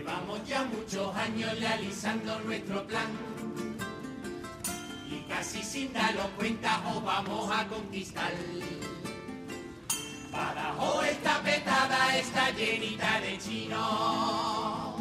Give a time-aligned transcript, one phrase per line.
[0.00, 3.10] Llevamos ya muchos años realizando nuestro plan.
[5.10, 8.32] Y casi sin darlo cuenta os vamos a conquistar.
[10.32, 14.94] Badajoz está petada, está llenita de chinos.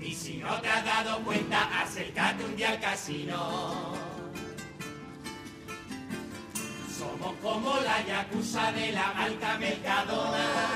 [0.00, 3.94] Y si no te has dado cuenta, acércate un día al casino.
[6.96, 10.67] Somos como la yakuza de la alta Mercadona.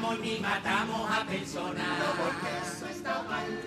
[0.00, 1.86] Asesinamos ni matamos a personas.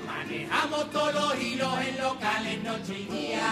[0.05, 3.49] Manejamos todos los hilos en locales noche y día.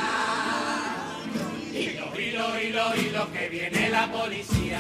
[1.74, 4.80] Hilo, hilo, hilo, hilo, que viene la policía.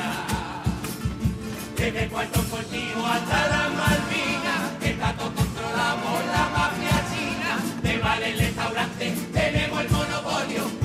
[1.75, 7.59] Desde Puerto Cortijo hasta la Malvinas, está todo controlado por la mafia china.
[7.81, 10.80] De vale el restaurante, tenemos el monopolio,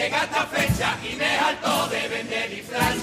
[0.00, 3.02] llega esta fecha y me harto de vender disfraces.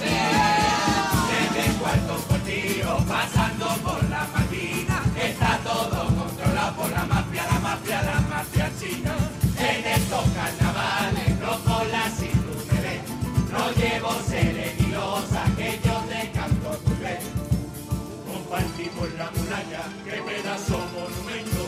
[1.30, 7.58] Desde el cuarto cortillo pasando por la Malvina, está todo controlado por la mafia, la
[7.60, 9.14] mafia, la mafia china.
[9.58, 13.02] En estos carnavales, rojo la si tú me ves,
[13.52, 17.22] no llevo serenilosa que yo te canto tu vez.
[18.26, 21.64] Compartimos la muralla, qué pedazo monumento,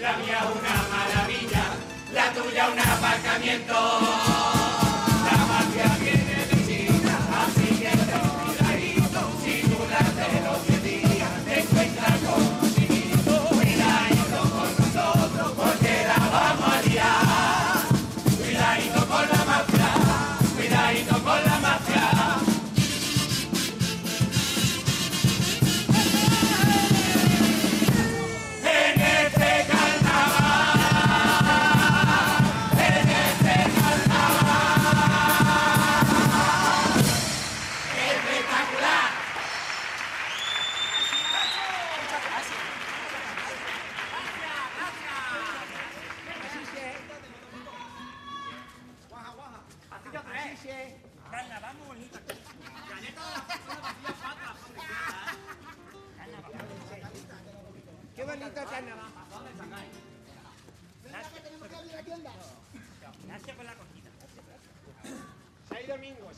[0.00, 1.64] la mía una maravilla,
[2.12, 4.23] la tuya un aparcamiento.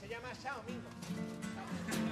[0.06, 2.05] Se llama Sao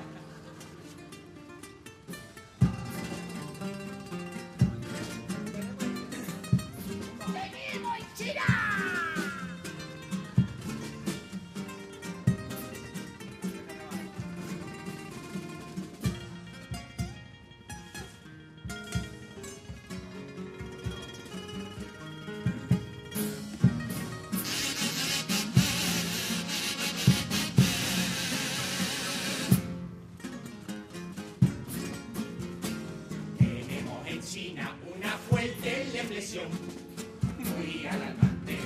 [36.42, 38.58] muy alarmante.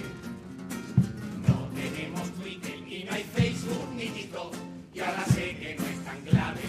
[1.46, 4.54] No tenemos Twitter y no hay Facebook ni TikTok,
[4.94, 6.62] y ahora sé que no es tan clave.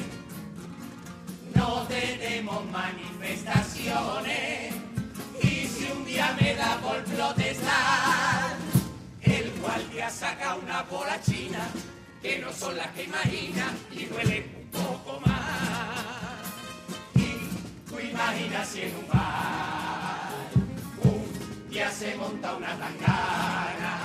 [1.56, 4.74] No tenemos manifestaciones,
[5.42, 8.58] y si un día me da por protestar,
[9.22, 11.70] el cual día saca una bola china,
[12.22, 15.40] que no son las que imagina y duele un poco más.
[17.16, 17.36] Y
[17.90, 18.94] tú imaginas si en
[22.78, 23.98] tangana.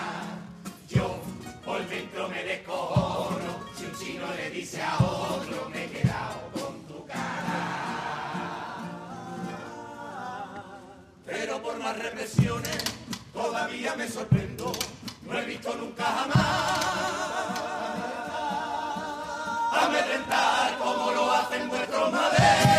[0.88, 1.20] Yo
[1.64, 6.82] por dentro me descojono si un chino le dice a otro me he quedado con
[6.86, 7.64] tu cara.
[11.26, 12.84] Pero por más represiones
[13.32, 14.72] todavía me sorprendo,
[15.22, 17.04] no he visto nunca jamás
[19.72, 22.73] amedrentar como lo hacen vuestros maderos.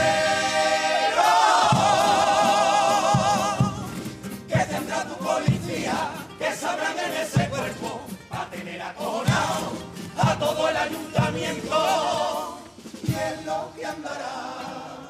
[11.46, 12.58] Ayuntamiento.
[13.04, 15.08] Y es lo que andará,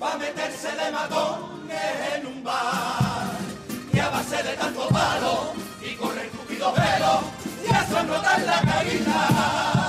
[0.00, 3.36] va a meterse de matones en un bar.
[3.92, 5.52] Y a base de tanto palo
[5.82, 7.20] y correr tupido pelo,
[7.62, 9.81] y eso nota en la carita.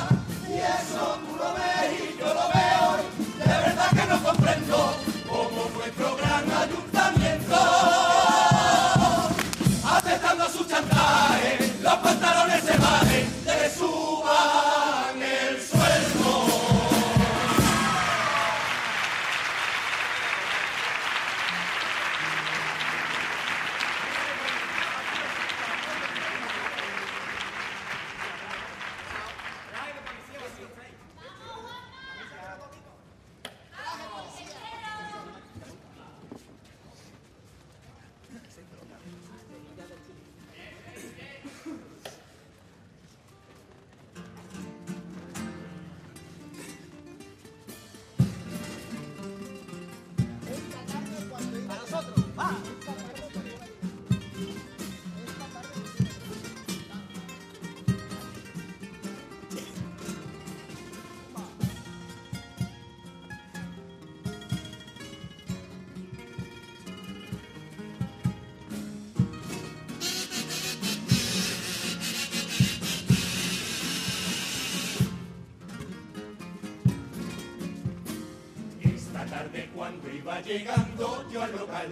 [80.42, 81.88] Llegando yo al local,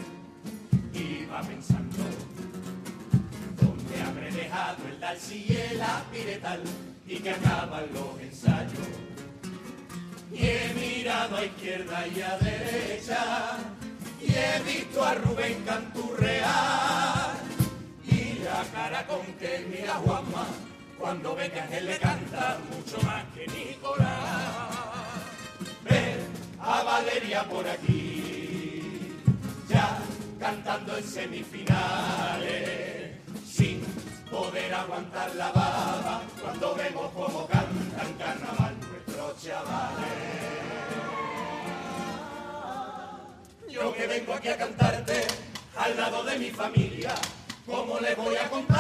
[0.94, 1.98] iba pensando
[3.60, 6.62] dónde habré dejado el dalsi y el apiretal
[7.08, 8.88] y que acaban los ensayos.
[10.32, 13.58] Y he mirado a izquierda y a derecha
[14.22, 17.36] y he visto a Rubén Canturrear.
[18.08, 20.46] Y la cara con que mira Juanma
[20.98, 24.20] cuando ve que Ángel le canta mucho más que Nicolás.
[25.84, 26.20] Ver
[26.60, 28.01] a Valeria por aquí,
[30.42, 33.12] cantando en semifinales,
[33.48, 33.86] sin
[34.32, 40.10] poder aguantar la baba, cuando vemos cómo cantan carnaval nuestros chavales.
[43.70, 45.28] Yo que vengo aquí a cantarte
[45.78, 47.14] al lado de mi familia,
[47.68, 48.80] ¿cómo les voy a contar?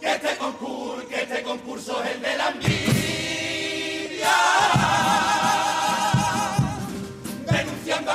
[0.00, 4.28] Que este concurso, este concurso es el de la envidia.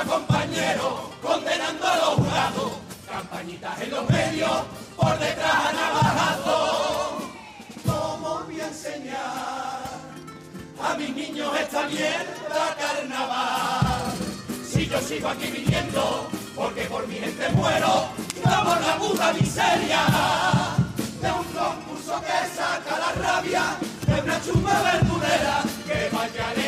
[0.04, 2.72] Compañeros, condenando a los jurados,
[3.08, 4.52] campañitas en los medios,
[4.96, 7.18] por detrás a navajazo.
[7.86, 9.84] ¿Cómo voy a enseñar
[10.82, 14.12] a mis niños esta mierda carnaval?
[14.70, 18.08] Si yo sigo aquí viniendo, porque por mi gente muero,
[18.44, 20.02] no por la puta miseria
[21.20, 26.63] de un concurso que saca la rabia de una chumba verdurera que vaya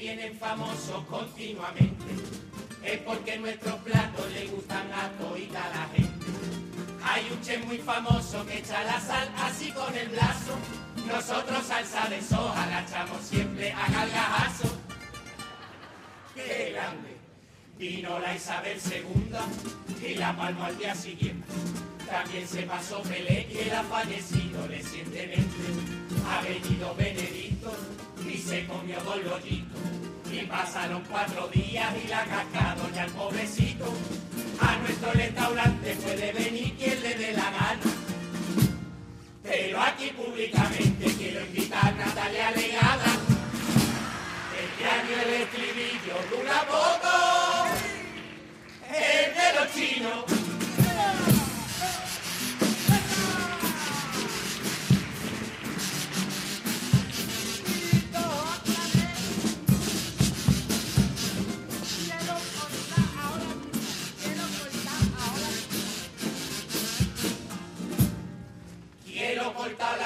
[0.00, 2.06] vienen famosos continuamente,
[2.82, 6.26] es porque nuestros platos le gustan a toda la gente.
[7.04, 10.56] Hay un chef muy famoso que echa la sal así con el brazo.
[11.06, 14.68] Nosotros salsa de soja la echamos siempre a galgajazo.
[16.34, 17.18] ¡Qué grande!
[17.76, 21.46] Vino la Isabel II y la palmó al día siguiente.
[22.10, 25.56] También se pasó Pelé y él ha fallecido recientemente.
[26.26, 27.70] Ha venido Benedicto
[28.32, 29.80] y se comió dos rollitos.
[30.32, 33.86] Y pasaron cuatro días y la cascado ya el pobrecito.
[34.60, 37.80] A nuestro restaurante puede venir quien le dé la gana.
[39.42, 43.12] Pero aquí públicamente quiero invitar a Natalia Legada.
[44.62, 47.66] Este año el estribillo dura poco.
[48.88, 50.39] El de los chinos.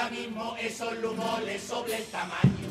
[0.09, 2.67] Mismo esos lumores sobre el tamaño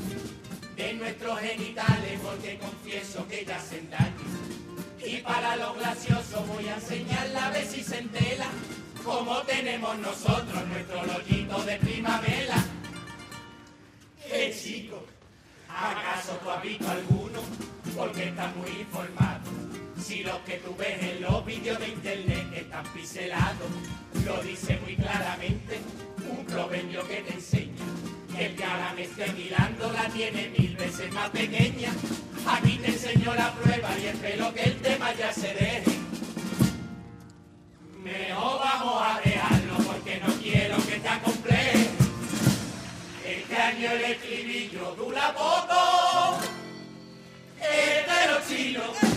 [0.76, 5.04] de nuestros genitales porque confieso que ya hacen daño.
[5.04, 8.04] Y para los graciosos voy a enseñarle a ver si se
[9.04, 12.56] como tenemos nosotros nuestro lollito de primavera.
[14.26, 15.04] ¡Qué chico!
[15.68, 17.40] ¿Acaso tú has alguno?
[17.96, 19.73] Porque estás muy informado.
[20.04, 23.70] Si los que tú ves en los vídeos de internet están piselados,
[24.26, 25.80] lo dice muy claramente
[26.28, 27.84] un proverbio que te enseña.
[28.38, 31.90] El que ahora me esté mirando la tiene mil veces más pequeña.
[32.46, 35.98] Aquí te enseño la prueba y espero que el tema ya se deje.
[38.02, 41.88] Mejor vamos a dejarlo porque no quiero que te acomplejes.
[43.26, 46.40] Este año el estribillo dura poco.
[47.58, 49.13] El de los chinos.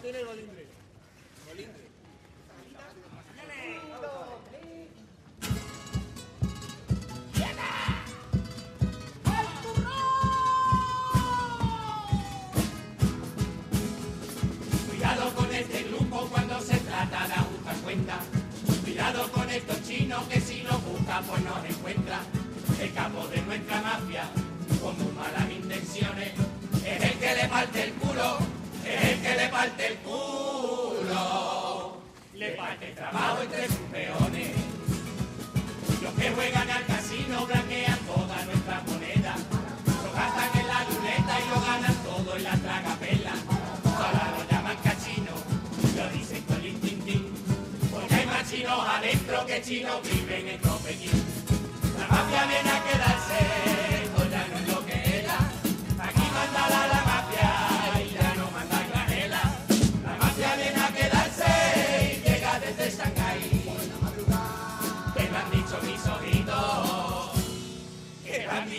[0.00, 0.50] Tiene Golindre.
[0.50, 0.59] Golindre.
[32.80, 34.50] El trabajo entre sus peones.
[36.02, 39.34] Los que juegan al casino blanquean toda nuestra moneda.
[40.04, 43.32] Lo gastan en la ruleta y lo ganan todo en la tragapela.
[43.84, 45.32] Ahora lo llaman cachino,
[45.96, 47.26] lo dicen con el tintín.
[47.90, 51.24] Porque hay más chinos adentro que chinos viven en Pekín.
[51.98, 53.99] La mafia viene a quedarse,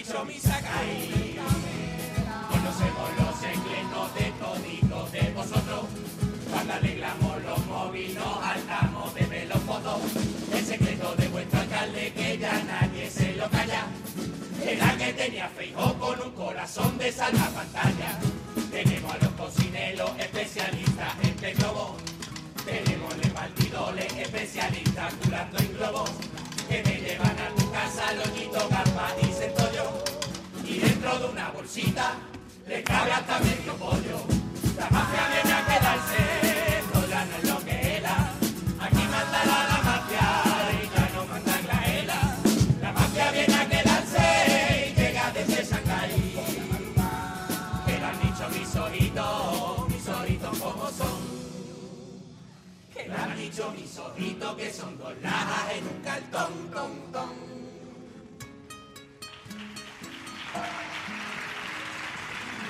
[0.03, 1.35] que me han dicho mis Sakai.
[2.49, 5.85] Conocemos los secretos de toditos de vosotros.
[6.51, 10.01] Cuando arreglamos los móviles nos hartamos de ver los fotos.
[10.53, 13.87] El secreto de vuestro alcalde que ya nadie se lo calla.
[14.63, 18.30] Era que tenía Feijó con un corazón de salva pantalla.
[31.61, 32.15] Bolsita
[32.65, 34.25] le cabe hasta medio pollo.
[34.77, 36.19] La mafia viene a quedarse,
[36.79, 38.15] esto ya no es lo que era.
[38.79, 40.27] Aquí manda la, la mafia
[40.73, 42.21] y ya no manda la ELA.
[42.81, 44.25] La mafia viene a quedarse
[44.87, 46.33] y llega desde Shanghái.
[47.85, 51.19] Que lo han dicho mis ojitos, mis ojitos como son.
[52.93, 57.50] Que lo han dicho mis ojitos que son dos lajas en un cartón, ton, ton.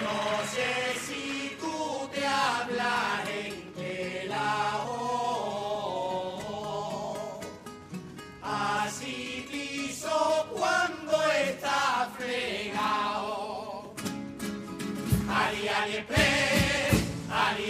[0.01, 0.71] No sé
[1.05, 4.81] si tú te hablas en la
[8.43, 11.17] Así piso cuando
[11.47, 13.93] está fregado.
[15.29, 16.05] Ali, ali,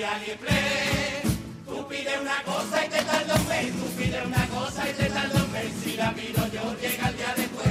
[0.04, 1.24] AliExpress.
[1.66, 5.06] Tú pides una cosa y te tarda un mes, tú pides una cosa y te
[5.06, 5.72] tarda un mes.
[5.84, 7.71] Si la pido yo, llega el día después.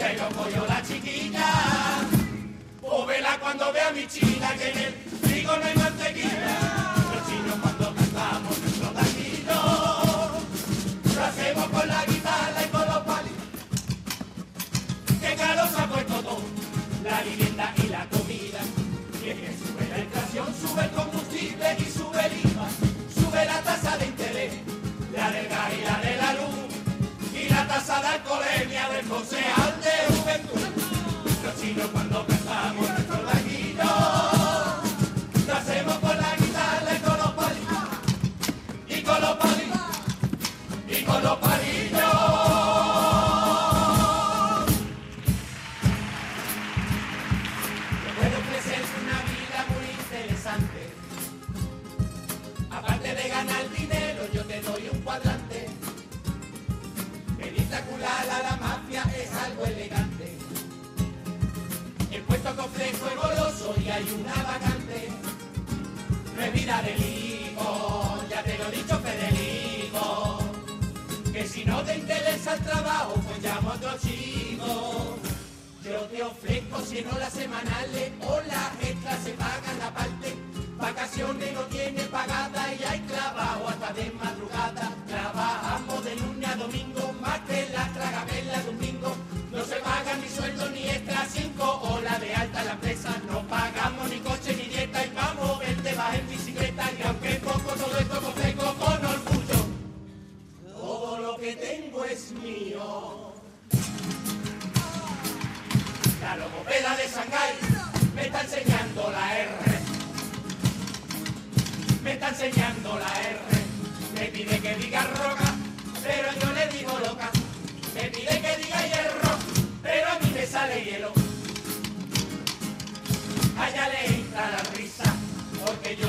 [0.00, 1.46] y ahí lo cogió la chiquilla.
[2.82, 6.56] O vela cuando vea mi china que en el trigo no hay mantequilla.
[7.12, 9.60] Los chinos cuando cantamos nuestro taquillo,
[11.14, 13.48] lo hacemos con la guitarra y con los palitos.
[15.20, 16.40] Que caro se ha todo,
[17.04, 18.60] la vivienda y la comida.
[19.22, 22.68] Y es que sube la inflación, sube el combustible y sube el IVA,
[23.14, 24.09] sube la tasa de
[27.80, 30.60] tasa de alcoholemia del concejal de juventud.
[31.60, 33.84] Chinos cuando cantamos nuestro taquillo,
[35.46, 37.88] lo hacemos con la guitarra y con los palitos,
[38.88, 39.80] y con los palitos,
[40.88, 42.09] y con los palillos.
[58.00, 60.32] Espectacular a la mafia es algo elegante.
[62.10, 65.08] El puesto ofrezco es goloso y hay una vacante.
[66.34, 70.38] No es vida de hijo, ya te lo he dicho Federico.
[71.30, 75.18] Que si no te interesa el trabajo, pues llamo a otro chico.
[75.84, 80.36] Yo te ofrezco 100 horas semanales o las extras se pagan aparte.
[80.78, 83.19] Vacaciones no tiene pagada y hay trabajo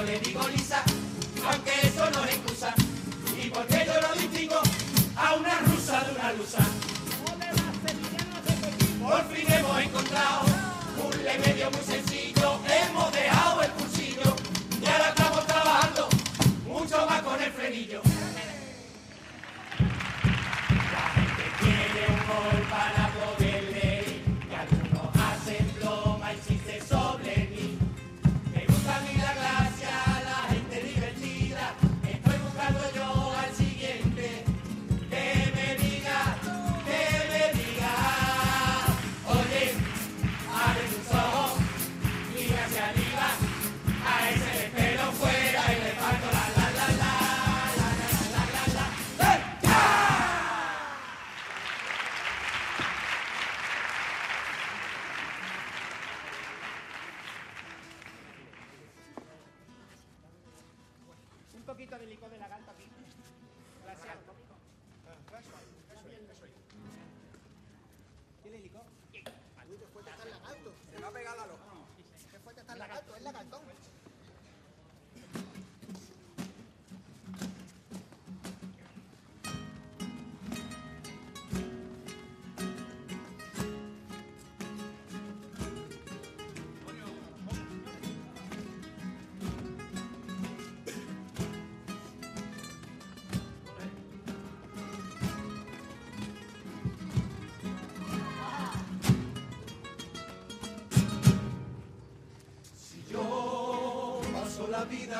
[0.03, 0.83] le digo lisa,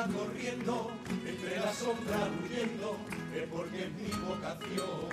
[0.08, 0.92] corriendo,
[1.26, 2.98] entre la sombra huyendo,
[3.36, 5.10] es porque es mi vocación.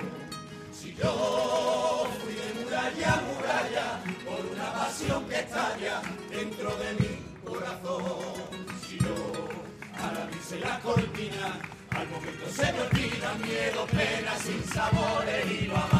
[0.73, 7.51] Si yo fui de muralla a muralla, por una pasión que estalla dentro de mi
[7.51, 8.35] corazón.
[8.87, 9.15] Si yo
[9.97, 15.77] al abrirse la cortina, Al momento se me olvida miedo, pena, sin sabores y lo
[15.77, 15.98] amargo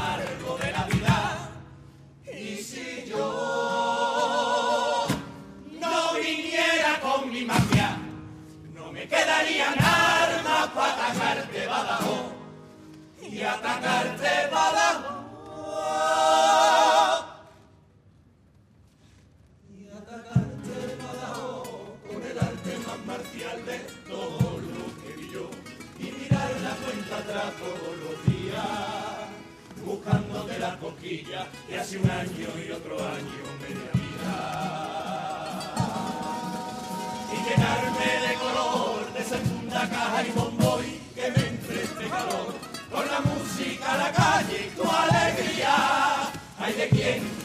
[37.31, 40.31] y llenarme de color de segunda caja y
[47.09, 47.38] King.